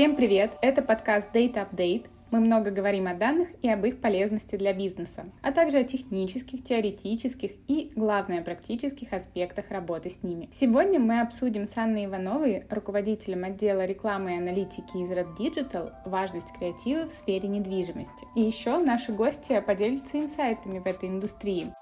[0.00, 0.56] Всем привет!
[0.62, 2.06] Это подкаст Data Update.
[2.30, 6.62] Мы много говорим о данных и об их полезности для бизнеса, а также о технических,
[6.62, 10.48] теоретических и, главное, практических аспектах работы с ними.
[10.52, 16.52] Сегодня мы обсудим с Анной Ивановой, руководителем отдела рекламы и аналитики из Red Digital, важность
[16.56, 18.26] креатива в сфере недвижимости.
[18.36, 21.72] И еще наши гости поделятся инсайтами в этой индустрии.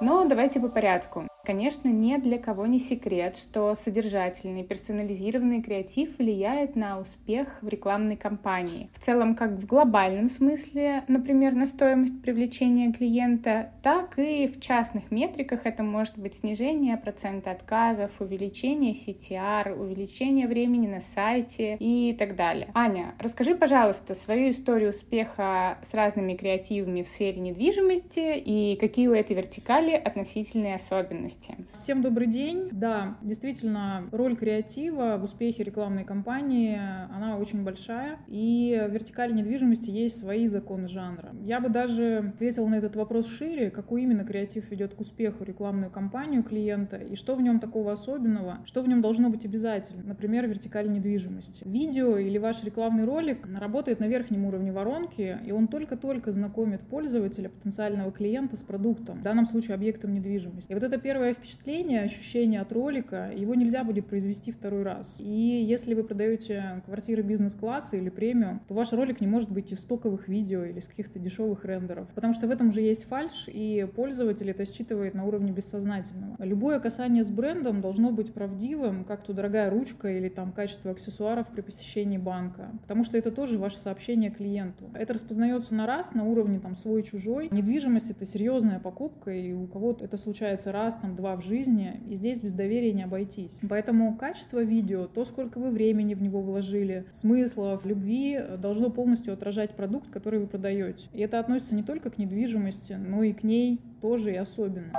[0.00, 1.26] Но давайте по порядку.
[1.48, 8.16] Конечно, ни для кого не секрет, что содержательный, персонализированный креатив влияет на успех в рекламной
[8.16, 8.90] кампании.
[8.92, 15.10] В целом, как в глобальном смысле, например, на стоимость привлечения клиента, так и в частных
[15.10, 22.36] метриках это может быть снижение процента отказов, увеличение CTR, увеличение времени на сайте и так
[22.36, 22.68] далее.
[22.74, 29.14] Аня, расскажи, пожалуйста, свою историю успеха с разными креативами в сфере недвижимости и какие у
[29.14, 31.56] этой вертикали относительные особенности подкасте.
[31.72, 32.68] Всем добрый день.
[32.72, 36.78] Да, действительно, роль креатива в успехе рекламной кампании,
[37.14, 38.18] она очень большая.
[38.26, 41.34] И в вертикали недвижимости есть свои законы жанра.
[41.44, 45.90] Я бы даже ответила на этот вопрос шире, какой именно креатив ведет к успеху рекламную
[45.90, 50.02] кампанию клиента и что в нем такого особенного, что в нем должно быть обязательно.
[50.04, 51.62] Например, вертикаль недвижимости.
[51.66, 57.48] Видео или ваш рекламный ролик работает на верхнем уровне воронки, и он только-только знакомит пользователя,
[57.48, 60.70] потенциального клиента с продуктом, в данном случае объектом недвижимости.
[60.70, 65.20] И вот это первое первое впечатление, ощущение от ролика, его нельзя будет произвести второй раз.
[65.20, 65.24] И
[65.68, 70.28] если вы продаете квартиры бизнес-класса или премиум, то ваш ролик не может быть из стоковых
[70.28, 74.48] видео или из каких-то дешевых рендеров, потому что в этом уже есть фальш, и пользователь
[74.48, 76.36] это считывает на уровне бессознательного.
[76.38, 81.48] Любое касание с брендом должно быть правдивым, как то дорогая ручка или там качество аксессуаров
[81.50, 84.90] при посещении банка, потому что это тоже ваше сообщение клиенту.
[84.94, 87.48] Это распознается на раз, на уровне там свой-чужой.
[87.50, 92.14] Недвижимость— это серьезная покупка, и у кого-то это случается раз, там, два в жизни, и
[92.14, 93.60] здесь без доверия не обойтись.
[93.68, 99.76] Поэтому качество видео, то, сколько вы времени в него вложили, смыслов, любви, должно полностью отражать
[99.76, 101.08] продукт, который вы продаете.
[101.12, 104.92] И это относится не только к недвижимости, но и к ней тоже и особенно.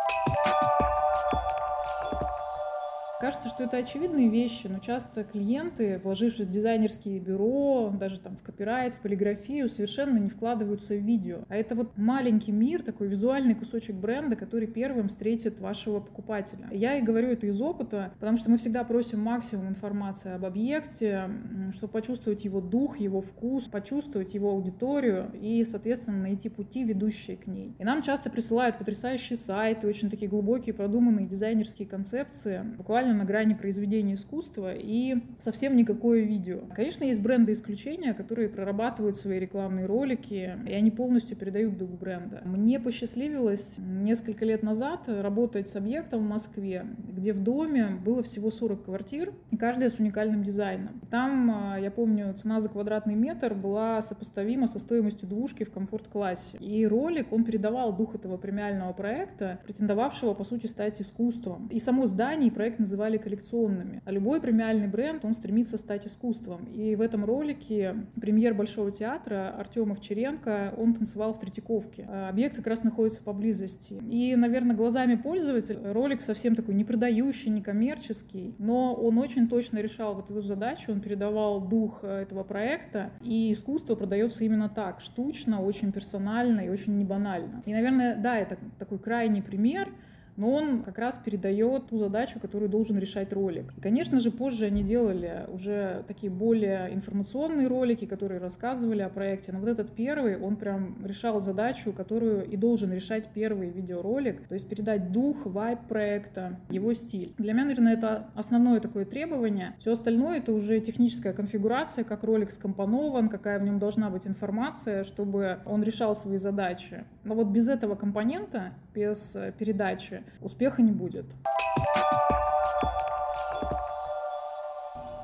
[3.19, 8.41] Кажется, что это очевидные вещи, но часто клиенты, вложившись в дизайнерские бюро, даже там в
[8.41, 11.39] копирайт, в полиграфию, совершенно не вкладываются в видео.
[11.49, 16.69] А это вот маленький мир, такой визуальный кусочек бренда, который первым встретит вашего покупателя.
[16.71, 21.29] Я и говорю это из опыта, потому что мы всегда просим максимум информации об объекте,
[21.75, 27.47] чтобы почувствовать его дух, его вкус, почувствовать его аудиторию и, соответственно, найти пути, ведущие к
[27.47, 27.75] ней.
[27.79, 33.25] И нам часто присылают потрясающие сайты, очень такие глубокие, продуманные дизайнерские концепции, буквально буквально на
[33.25, 36.59] грани произведения искусства и совсем никакое видео.
[36.75, 42.41] Конечно, есть бренды исключения, которые прорабатывают свои рекламные ролики, и они полностью передают дух бренда.
[42.45, 48.51] Мне посчастливилось несколько лет назад работать с объектом в Москве, где в доме было всего
[48.51, 51.01] 40 квартир, и каждая с уникальным дизайном.
[51.09, 56.57] Там, а, я помню, цена за квадратный метр была сопоставима со стоимостью двушки в комфорт-классе.
[56.59, 61.67] И ролик, он передавал дух этого премиального проекта, претендовавшего, по сути, стать искусством.
[61.71, 64.01] И само здание и проект назывался называли коллекционными.
[64.03, 66.65] А любой премиальный бренд, он стремится стать искусством.
[66.65, 72.05] И в этом ролике премьер Большого театра Артем Овчаренко, он танцевал в Третьяковке.
[72.09, 74.01] А объект как раз находится поблизости.
[74.05, 79.79] И, наверное, глазами пользователя ролик совсем такой не продающий, не коммерческий, но он очень точно
[79.79, 84.99] решал вот эту задачу, он передавал дух э, этого проекта, и искусство продается именно так,
[84.99, 87.63] штучно, очень персонально и очень небанально.
[87.65, 89.89] И, наверное, да, это такой крайний пример,
[90.39, 93.73] но он как раз передает ту задачу, которую должен решать ролик.
[93.77, 99.51] И, конечно же, позже они делали уже такие более информационные ролики, которые рассказывали о проекте,
[99.51, 104.53] но вот этот первый, он прям решал задачу, которую и должен решать первый видеоролик, то
[104.53, 107.33] есть передать дух, вайб проекта, его стиль.
[107.37, 109.75] Для меня, наверное, это основное такое требование.
[109.79, 115.03] Все остальное— это уже техническая конфигурация, как ролик скомпонован, какая в нем должна быть информация,
[115.03, 117.03] чтобы он решал свои задачи.
[117.25, 121.25] Но вот без этого компонента, без передачи, успеха не будет.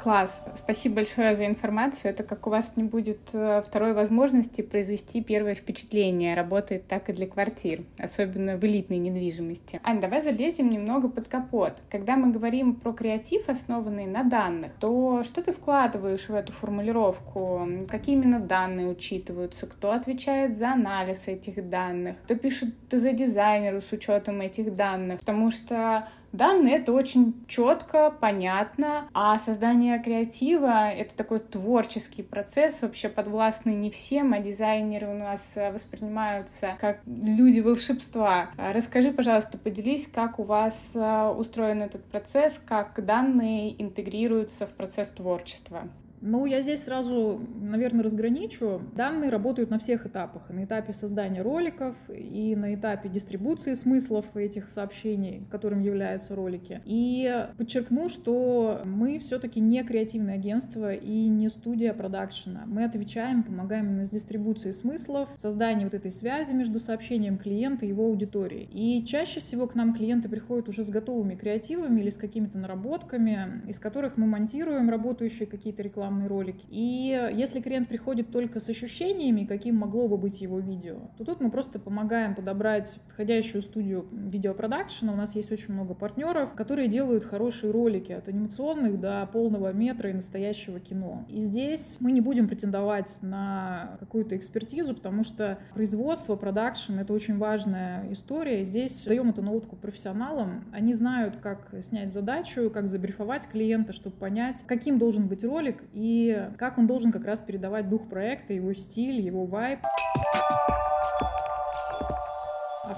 [0.06, 2.12] Класс, спасибо большое за информацию.
[2.12, 6.36] Это как у вас не будет э, второй возможности произвести первое впечатление.
[6.36, 9.80] Работает так и для квартир, особенно в элитной недвижимости.
[9.84, 11.82] Ань, давай залезем немного под капот.
[11.90, 17.68] Когда мы говорим про креатив, основанный на данных, то что ты вкладываешь в эту формулировку?
[17.90, 19.66] Какие именно данные учитываются?
[19.66, 22.18] Кто отвечает за анализ этих данных?
[22.26, 25.22] Кто пишет за дизайнеру с учетом этих данных?
[25.22, 33.08] Потому что Данные— это очень четко, понятно, а создание креатива— это такой творческий процесс, вообще
[33.08, 38.50] подвластный не всем, а дизайнеры у нас воспринимаются как люди волшебства.
[38.58, 45.12] Расскажи, пожалуйста, поделись, как у вас э, устроен этот процесс, как данные интегрируются в процесс
[45.12, 45.88] творчества.
[46.22, 48.82] Ну, я здесь сразу, наверное, разграничу.
[48.96, 50.50] Данные работают на всех этапах.
[50.50, 56.82] на этапе создания роликов, и на этапе дистрибуции смыслов этих сообщений, которым являются ролики.
[56.86, 62.64] И подчеркну, что мы все-таки не креативное агентство и не студия продакшена.
[62.66, 67.90] Мы отвечаем, помогаем именно с дистрибуцией смыслов, созданием вот этой связи между сообщением клиента и
[67.90, 68.68] его аудиторией.
[68.72, 73.62] И чаще всего к нам клиенты приходят уже с готовыми креативами или с какими-то наработками,
[73.68, 76.58] из которых мы монтируем работающие какие-то рекламы рекламный ролик.
[76.70, 81.42] И если клиент приходит только с ощущениями, каким могло бы быть его видео, то тут
[81.42, 85.14] мы просто помогаем подобрать подходящую студию видеопродакшена.
[85.14, 90.10] У нас есть очень много партнеров, которые делают хорошие ролики от анимационных до полного метра
[90.12, 91.26] и настоящего кино.
[91.30, 97.38] И здесь мы не будем претендовать на какую-то экспертизу, потому что производство, продакшн— это очень
[97.38, 98.64] важная история.
[98.64, 100.66] Здесь даем это на откуп профессионалам.
[100.72, 106.50] Они знают, как снять задачу, как забрифовать клиента, чтобы понять, каким должен быть ролик и
[106.58, 109.80] как он должен как раз передавать дух проекта, его стиль, его вайб.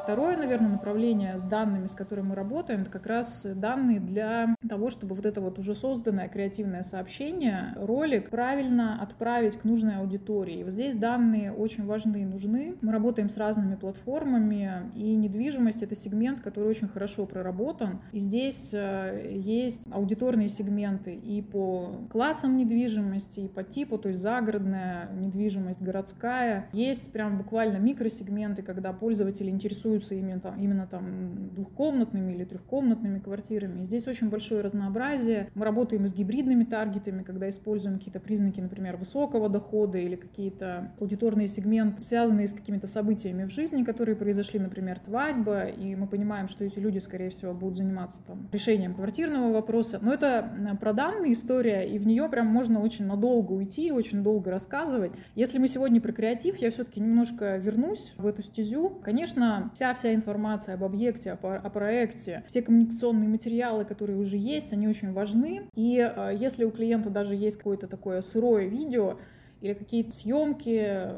[0.08, 4.90] Второе, наверное, направление с данными, с которыми мы работаем, это как раз данные для того,
[4.90, 10.64] чтобы вот это вот уже созданное креативное сообщение, ролик правильно отправить к нужной аудитории.
[10.64, 12.76] Вот здесь данные очень важны и нужны.
[12.80, 18.00] Мы работаем с разными платформами, и недвижимость— это сегмент, который очень хорошо проработан.
[18.14, 24.22] И здесь э, есть аудиторные сегменты и по классам недвижимости, и по типу, то есть
[24.22, 26.70] загородная недвижимость, городская.
[26.72, 33.20] Есть прям буквально микросегменты, когда пользователи интересуются интересуются именно там, именно там двухкомнатными или трехкомнатными
[33.20, 33.84] квартирами.
[33.84, 35.50] Здесь очень большое разнообразие.
[35.56, 41.48] Мы работаем с гибридными таргетами, когда используем какие-то признаки, например, высокого дохода или какие-то аудиторные
[41.48, 46.64] сегменты, связанные с какими-то событиями в жизни, которые произошли, например, свадьба, и мы понимаем, что
[46.64, 50.00] эти люди, скорее всего, будут заниматься там решением квартирного вопроса.
[50.02, 54.52] Но это про данные история, и в нее прям можно очень надолго уйти, очень долго
[54.52, 55.12] рассказывать.
[55.36, 58.90] Если мы сегодня про креатив, я все-таки немножко вернусь в эту стезю.
[59.04, 64.88] Конечно, вся-вся информация об объекте, о, о проекте, все коммуникационные материалы, которые уже есть, они
[64.88, 65.64] очень важны.
[65.76, 69.18] И э, если у клиента даже есть какое-то такое сырое видео,
[69.62, 71.10] или какие-то съемки,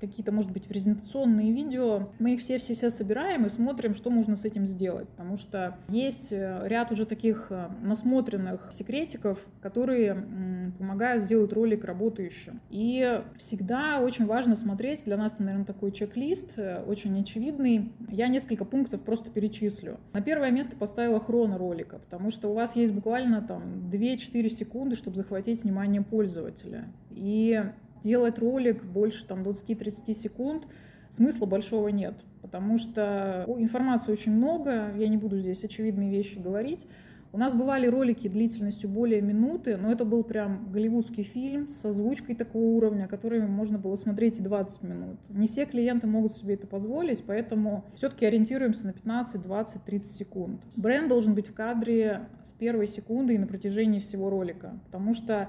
[0.00, 2.08] какие-то, может быть, презентационные видео.
[2.18, 5.08] Мы их все-все-все собираем и смотрим, что можно с этим сделать.
[5.10, 12.60] Потому что есть э, ряд уже таких э, насмотренных секретиков, которые помогают сделать ролик работающим.
[12.70, 17.92] И всегда очень важно смотреть, для нас это, наверное, такой чек-лист, э, очень очевидный.
[18.10, 19.98] Я несколько пунктов просто перечислю.
[20.12, 24.96] На первое место поставила хроно ролика, потому что у вас есть буквально там 2-4 секунды,
[24.96, 26.86] чтобы захватить внимание пользователя.
[27.10, 27.62] И
[28.02, 30.64] делать ролик больше там 20-30 секунд,
[31.10, 36.86] смысла большого нет, потому что информации очень много, я не буду здесь очевидные вещи говорить.
[37.34, 42.34] У нас бывали ролики длительностью более минуты, но это был прям голливудский фильм с озвучкой
[42.34, 45.18] такого уровня, который можно было смотреть и 20 минут.
[45.30, 50.60] Не все клиенты могут себе это позволить, поэтому все-таки ориентируемся на 15, 20, 30 секунд.
[50.76, 55.48] Бренд должен быть в кадре с первой секунды и на протяжении всего ролика, потому что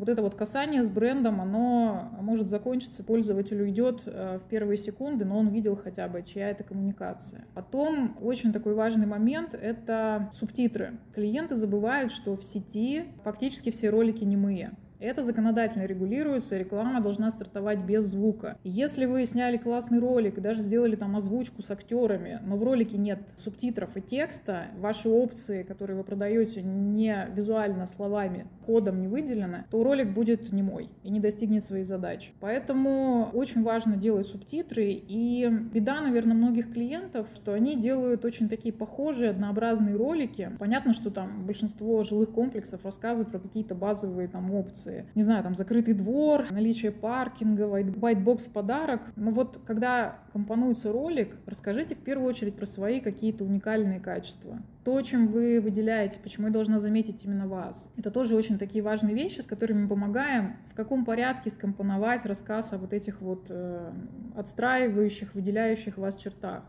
[0.00, 5.26] вот это вот касание с брендом, оно может закончиться, пользователь уйдет э, в первые секунды,
[5.26, 7.44] но он видел хотя бы, чья это коммуникация.
[7.54, 10.98] Потом очень такой важный момент— это субтитры.
[11.14, 14.72] Клиенты забывают, что в сети фактически все ролики немые.
[15.00, 18.58] Это законодательно регулируется, реклама должна стартовать без звука.
[18.64, 22.98] Если вы сняли классный ролик и даже сделали там озвучку с актерами, но в ролике
[22.98, 29.64] нет субтитров и текста, ваши опции, которые вы продаете не визуально словами, кодом не выделены,
[29.70, 32.32] то ролик будет не мой и не достигнет своей задачи.
[32.40, 34.90] Поэтому очень важно делать субтитры.
[34.90, 40.52] И беда, наверное, многих клиентов, что они делают очень такие похожие, однообразные ролики.
[40.58, 45.06] Понятно, что там большинство жилых комплексов рассказывают про какие-то базовые там опции, функции.
[45.14, 49.02] Не знаю, там закрытый двор, наличие паркинга, white подарок.
[49.16, 54.58] Но вот когда компонуется ролик, расскажите в первую очередь про свои какие-то уникальные качества.
[54.84, 57.92] То, чем вы выделяете, почему я должна заметить именно вас.
[57.96, 62.72] Это тоже очень такие важные вещи, с которыми мы помогаем, в каком порядке скомпоновать рассказ
[62.72, 63.92] о вот этих вот э,
[64.36, 66.62] отстраивающих, выделяющих вас чертах.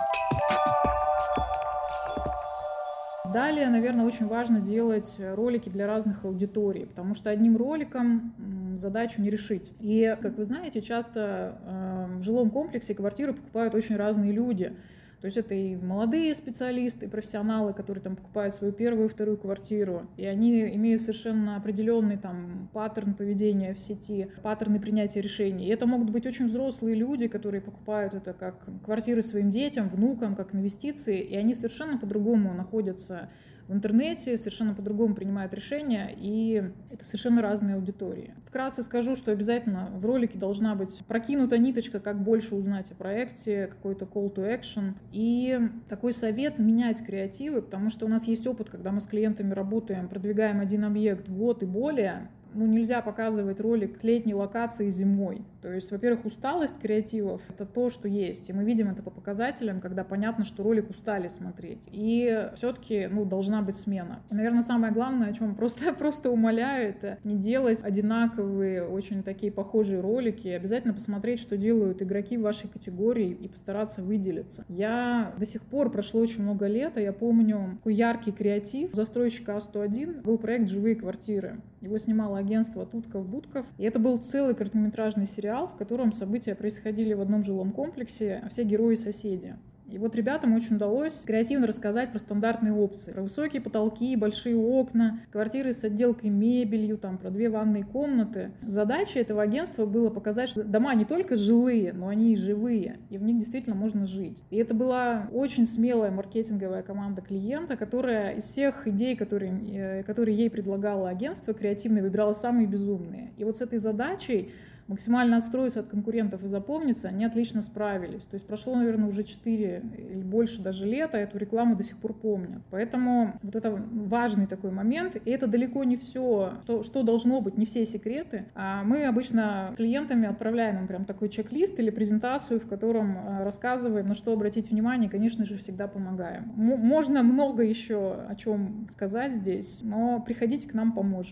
[3.34, 8.34] Далее, наверное, очень важно делать ролики для разных аудиторий, потому что одним роликом
[8.78, 9.72] задачу не решить.
[9.80, 14.74] И, как вы знаете, часто э, в жилом комплексе квартиры покупают очень разные люди.
[15.22, 20.08] То есть это и молодые специалисты, профессионалы, которые там покупают свою первую и вторую квартиру,
[20.18, 25.68] и они имеют совершенно определенный там паттерн поведения в сети, паттерны принятия решений.
[25.68, 30.36] И это могут быть очень взрослые люди, которые покупают это как квартиры своим детям, внукам,
[30.36, 33.30] как инвестиции, и они совершенно по-другому находятся
[33.72, 38.34] в интернете, совершенно по-другому принимают решения, и это совершенно разные аудитории.
[38.46, 43.68] Вкратце скажу, что обязательно в ролике должна быть прокинута ниточка, как больше узнать о проекте,
[43.68, 44.96] какой-то call to action.
[45.13, 49.54] И такой совет— менять креативы, потому что у нас есть опыт, когда мы с клиентами
[49.54, 55.43] работаем, продвигаем один объект год и более, ну, нельзя показывать ролик с летней локации зимой.
[55.62, 58.50] То есть, во-первых, усталость креативов— это то, что есть.
[58.50, 61.79] И мы видим это по показателям, когда понятно, что ролик устали смотреть.
[61.91, 64.22] И все-таки, ну, должна быть смена.
[64.31, 69.51] И, наверное, самое главное, о чем просто, просто умоляю, это не делать одинаковые, очень такие
[69.51, 70.48] похожие ролики.
[70.48, 74.65] Обязательно посмотреть, что делают игроки в вашей категории и постараться выделиться.
[74.67, 79.53] Я до сих пор, прошло очень много лет, а я помню такой яркий креатив застройщика
[79.53, 81.62] А101 был проект «Живые квартиры».
[81.82, 83.66] Его снимало агентство Тутков-Будков.
[83.78, 88.50] И это был целый короткометражный сериал, в котором события происходили в одном жилом комплексе, а
[88.50, 89.56] все герои соседи.
[89.91, 93.12] И вот ребятам очень удалось креативно рассказать про стандартные опции.
[93.12, 98.51] Про высокие потолки, большие окна, квартиры с отделкой мебелью, там, про две ванные комнаты.
[98.62, 103.17] Задача этого агентства было показать, что дома не только жилые, но они и живые, и
[103.17, 104.41] в них действительно можно жить.
[104.50, 110.38] И это была очень смелая маркетинговая команда клиента, которая из всех идей, которые, э, которые
[110.38, 113.31] ей предлагало агентство, креативно выбирала самые безумные.
[113.38, 114.51] И вот с этой задачей
[114.91, 118.25] максимально отстроиться от конкурентов и запомниться, они отлично справились.
[118.25, 121.98] То есть прошло, наверное, уже 4 или больше даже лет, а эту рекламу до сих
[121.98, 122.62] пор помнят.
[122.69, 127.57] Поэтому вот это важный такой момент, и это далеко не все, что, что должно быть,
[127.57, 128.45] не все секреты.
[128.53, 134.07] А мы обычно клиентами отправляем им прям такой чек-лист или презентацию, в котором э, рассказываем,
[134.07, 136.51] на что обратить внимание, и, конечно же, всегда помогаем.
[136.57, 141.31] М- можно много еще о чем сказать здесь, но приходите к нам, поможем.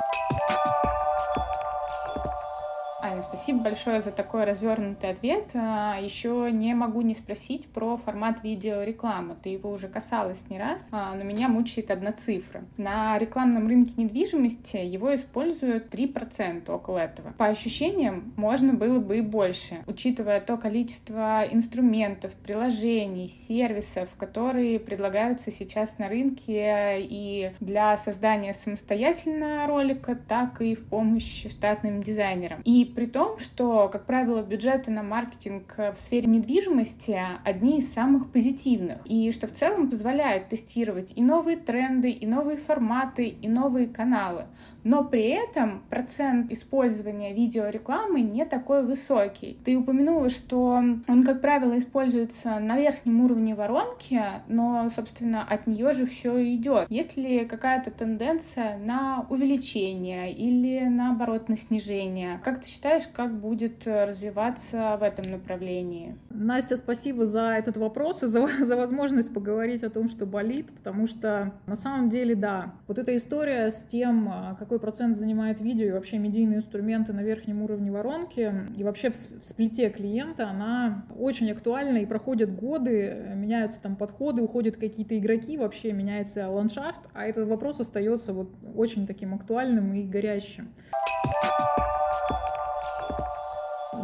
[3.10, 5.50] Аня, спасибо большое за такой развернутый ответ.
[5.56, 9.36] А, Еще не могу не спросить про формат видеорекламы.
[9.42, 12.62] Ты его уже касалась не раз, а, но меня мучает одна цифра.
[12.78, 17.32] На рекламном рынке недвижимости его используют 3% около этого.
[17.32, 25.52] По ощущениям, можно было бы и больше, учитывая то количество инструментов, приложений, сервисов, которые предлагаются
[25.52, 32.62] сейчас на рынке и для создания самостоятельно ролика, так и в помощь штатным дизайнерам.
[32.66, 38.30] И при том, что, как правило, бюджеты на маркетинг в сфере недвижимости одни из самых
[38.30, 43.88] позитивных, и что в целом позволяет тестировать и новые тренды, и новые форматы, и новые
[43.88, 44.48] каналы.
[44.84, 49.58] Но при этом процент использования видеорекламы не такой высокий.
[49.64, 55.94] Ты упомянула, что он, как правило, используется на верхнем уровне воронки, но, собственно, от нее
[55.94, 56.88] же все идет.
[56.90, 62.42] Есть ли какая-то тенденция на увеличение или, наоборот, на снижение?
[62.44, 66.16] Как ты считаешь, как будет э, развиваться в этом направлении?
[66.30, 71.08] Настя, спасибо за этот вопрос и за, за возможность поговорить о том, что болит, потому
[71.08, 75.88] что на самом деле, да, вот эта история с тем, а, какой процент занимает видео
[75.88, 81.52] и вообще медийные инструменты на верхнем уровне воронки и вообще в, сплите клиента, она очень
[81.52, 87.48] актуальна и проходят годы, меняются там подходы, уходят какие-то игроки, вообще меняется ландшафт, а этот
[87.48, 90.74] вопрос остается вот очень таким актуальным и горящим.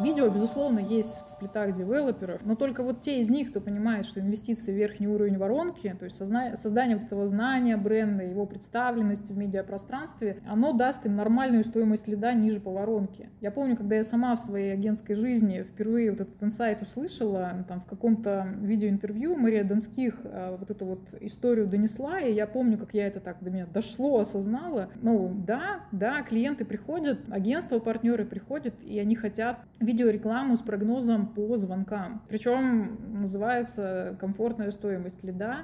[0.02, 4.20] Видео, безусловно, есть в сплитах девелоперов, но только вот те из них, кто понимает, что
[4.20, 9.38] инвестиции в верхний уровень воронки, то есть создание вот этого знания бренда, его представленности в
[9.38, 13.30] медиапространстве, оно даст им нормальную стоимость лида ниже по воронке.
[13.42, 17.80] Я помню, когда я сама в своей агентской жизни впервые вот этот инсайт услышала, там
[17.80, 22.94] в каком-то видеоинтервью Мария Донских э, вот эту вот историю донесла, и я помню, как
[22.94, 24.90] я это так до меня дошло, осознала.
[25.02, 29.60] Ну да, да, клиенты приходят, агентства, партнеры приходят, и они хотят
[29.96, 32.22] видеорекламу с прогнозом по звонкам.
[32.28, 35.60] Причем называется комфортная стоимость лида.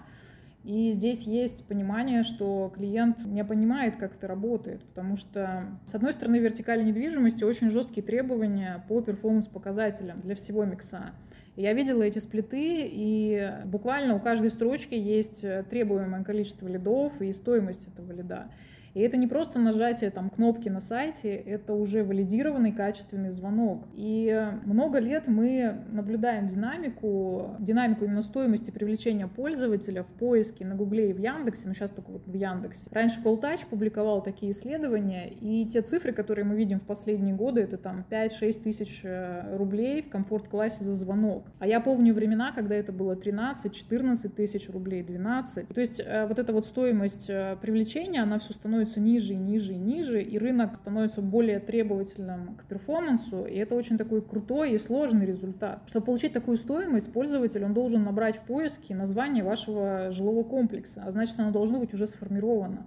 [0.64, 6.14] И здесь есть понимание, что клиент не понимает, как это работает, потому что, с одной
[6.14, 11.12] стороны, в вертикальной недвижимости очень жесткие требования по перформанс-показателям для всего микса.
[11.56, 17.88] Я видела эти сплиты, и буквально у каждой строчки есть требуемое количество лидов и стоимость
[17.88, 18.46] этого лида.
[18.94, 23.86] И это не просто нажатие там кнопки на сайте, это уже валидированный качественный звонок.
[23.94, 31.12] И много лет мы наблюдаем динамику, динамику именно стоимости привлечения пользователя в поиске на Гугле
[31.12, 32.90] и в Яндексе, ну сейчас только вот в Яндексе.
[32.92, 37.78] Раньше Calltouch публиковал такие исследования, и те цифры, которые мы видим в последние годы, это
[37.78, 41.46] там 5-6 тысяч э, рублей в комфорт-классе за звонок.
[41.60, 45.68] А я помню времена, когда это было 13-14 тысяч рублей, 12.
[45.68, 49.74] То есть э, вот эта вот стоимость э, привлечения, она все становится ниже и ниже
[49.74, 54.78] и ниже, и рынок становится более требовательным к перформансу, и это очень такой крутой и
[54.78, 55.84] сложный результат.
[55.88, 61.12] Чтобы получить такую стоимость, пользователь, он должен набрать в поиске название вашего жилого комплекса, а
[61.12, 62.86] значит, оно должно быть уже сформировано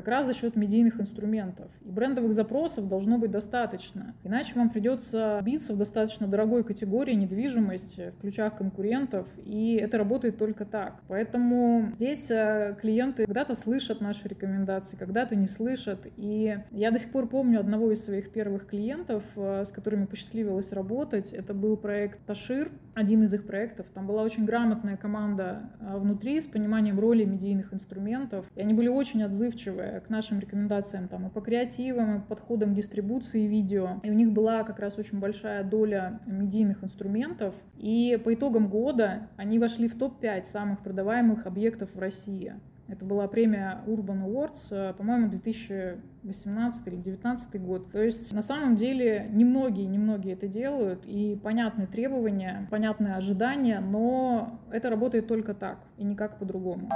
[0.00, 1.70] как раз за счет медийных инструментов.
[1.82, 4.14] И брендовых запросов должно быть достаточно.
[4.24, 10.38] Иначе вам придется биться в достаточно дорогой категории недвижимость в ключах конкурентов, и это работает
[10.38, 11.02] только так.
[11.06, 16.06] Поэтому здесь э, клиенты когда-то слышат наши рекомендации, когда-то не слышат.
[16.16, 20.72] И я до сих пор помню одного из своих первых клиентов, э, с которыми посчастливилось
[20.72, 21.34] работать.
[21.34, 23.86] Это был проект Ташир, один из их проектов.
[23.92, 28.46] Там была очень грамотная команда э, внутри с пониманием роли медийных инструментов.
[28.54, 32.74] И они были очень отзывчивы к нашим рекомендациям там и по креативам, и по подходам
[32.74, 34.00] дистрибуции видео.
[34.02, 37.54] И у них была как раз очень большая доля медийных инструментов.
[37.76, 42.54] И по итогам года они вошли в топ-5 самых продаваемых объектов в России.
[42.90, 47.92] Это была премия Urban Awards, э, по-моему, 2018 или 2019 год.
[47.92, 54.58] То есть на самом деле немногие, немногие это делают, и понятны требования, понятные ожидания, но
[54.72, 56.88] это работает только так и никак по-другому.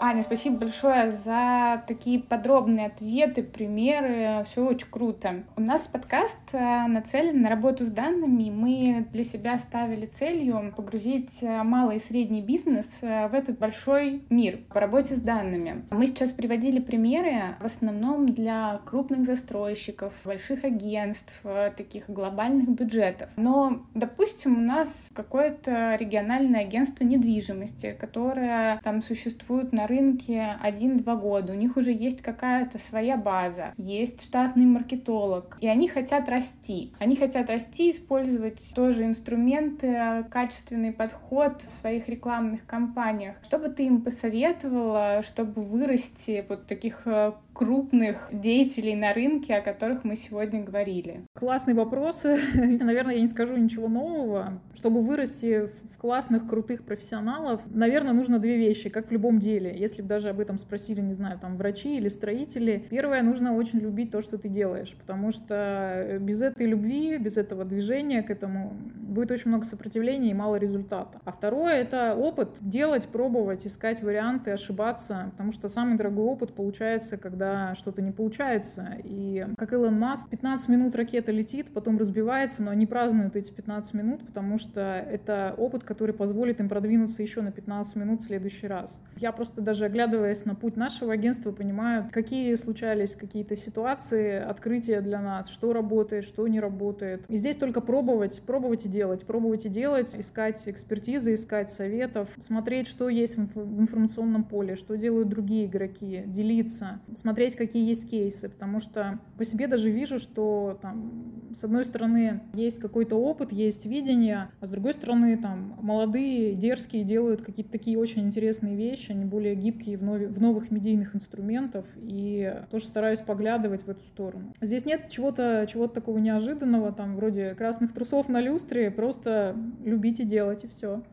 [0.00, 4.44] Аня, спасибо большое за такие подробные ответы, примеры.
[4.44, 5.42] Все очень круто.
[5.56, 8.50] У нас подкаст э, нацелен на работу с данными.
[8.50, 14.22] Мы для себя ставили целью погрузить э, малый и средний бизнес э, в этот большой
[14.30, 15.84] мир по работе с данными.
[15.90, 21.42] Мы сейчас приводили примеры в основном для крупных застройщиков, больших агентств,
[21.76, 23.30] таких глобальных бюджетов.
[23.36, 31.52] Но, допустим, у нас какое-то региональное агентство недвижимости, которое там существует на рынке 1-2 года,
[31.52, 36.92] у них уже есть какая-то своя база, есть штатный маркетолог, и они хотят расти.
[36.98, 43.36] Они хотят расти, использовать тоже инструменты, качественный подход в своих рекламных кампаниях.
[43.42, 49.60] Что бы ты им посоветовала, чтобы вырасти вот таких э, крупных деятелей на рынке, о
[49.60, 51.24] которых мы сегодня говорили?
[51.34, 52.38] Классные вопросы.
[52.54, 54.62] Наверное, я не скажу ничего нового.
[54.74, 59.74] Чтобы вырасти в классных, крутых профессионалов, наверное, нужно две вещи, как в любом деле.
[59.76, 63.80] Если бы даже об этом спросили, не знаю, там, врачи или строители, первое, нужно очень
[63.80, 68.72] любить то, что ты делаешь, потому что без этой любви, без этого движения к этому
[68.94, 71.18] будет очень много сопротивления и мало результата.
[71.24, 72.50] А второе— это опыт.
[72.60, 78.12] Делать, пробовать, искать варианты, ошибаться, потому что самый дорогой опыт получается, когда когда что-то не
[78.12, 78.96] получается.
[79.04, 83.94] И как Илон Маск, 15 минут ракета летит, потом разбивается, но они празднуют эти 15
[83.94, 88.66] минут, потому что это опыт, который позволит им продвинуться еще на 15 минут в следующий
[88.66, 89.00] раз.
[89.16, 95.20] Я просто даже оглядываясь на путь нашего агентства, понимаю, какие случались какие-то ситуации, открытия для
[95.20, 97.24] нас, что работает, что не работает.
[97.28, 102.88] И здесь только пробовать, пробовать и делать, пробовать и делать, искать экспертизы, искать советов, смотреть,
[102.88, 108.48] что есть в информационном поле, что делают другие игроки, делиться, смотреть посмотреть, какие есть кейсы,
[108.48, 113.86] потому что по себе даже вижу, что там, с одной стороны, есть какой-то опыт, есть
[113.86, 119.24] видение, а с другой стороны, там, молодые, дерзкие делают какие-то такие очень интересные вещи, они
[119.24, 124.52] более гибкие в, нов- в новых медийных инструментах, и тоже стараюсь поглядывать в эту сторону.
[124.60, 130.24] Здесь нет чего-то чего такого неожиданного, там, вроде красных трусов на люстре, просто любить и
[130.24, 131.04] делать, и все.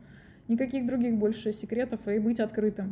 [0.48, 2.90] Никаких других больше секретов, и быть открытым.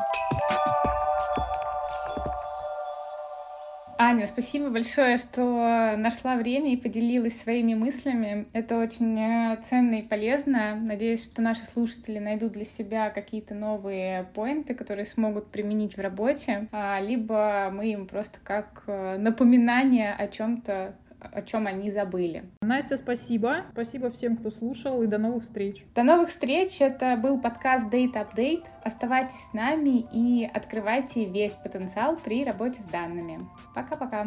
[4.05, 8.47] Аня, спасибо большое, что нашла время и поделилась своими мыслями.
[8.53, 10.75] Это очень э, ценно и полезно.
[10.79, 16.69] Надеюсь, что наши слушатели найдут для себя какие-то новые поинты, которые смогут применить в работе,
[16.71, 20.95] а, либо мы им просто как э, напоминание о чем-то
[21.33, 22.45] о чем они забыли.
[22.63, 23.65] Настя, спасибо.
[23.73, 25.85] Спасибо всем, кто слушал, и до новых встреч.
[25.95, 26.81] До новых встреч.
[26.81, 28.65] Это был подкаст Date Update.
[28.83, 33.41] Оставайтесь с нами и открывайте весь потенциал при работе с данными.
[33.75, 34.27] Пока-пока.